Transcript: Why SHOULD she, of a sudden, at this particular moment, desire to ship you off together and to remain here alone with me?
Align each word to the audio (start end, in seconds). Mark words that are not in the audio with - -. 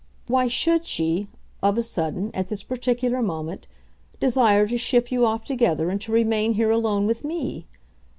Why 0.25 0.47
SHOULD 0.47 0.85
she, 0.87 1.27
of 1.61 1.77
a 1.77 1.83
sudden, 1.83 2.31
at 2.33 2.49
this 2.49 2.63
particular 2.63 3.21
moment, 3.21 3.67
desire 4.19 4.65
to 4.67 4.75
ship 4.79 5.11
you 5.11 5.27
off 5.27 5.43
together 5.45 5.91
and 5.91 6.01
to 6.01 6.11
remain 6.11 6.53
here 6.55 6.71
alone 6.71 7.05
with 7.05 7.23
me? 7.23 7.67